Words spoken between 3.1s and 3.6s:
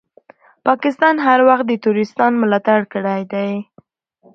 ده.